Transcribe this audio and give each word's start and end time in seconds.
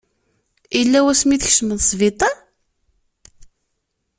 Yella 0.77 0.99
wasmi 1.05 1.33
i 1.35 1.37
tkecmeḍ 1.37 1.79
sbiṭar? 1.89 2.35